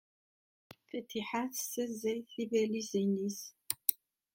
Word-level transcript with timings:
Fatiḥa 0.87 1.41
tessaẓay 1.53 2.19
tibalizin-nnes. 2.31 3.39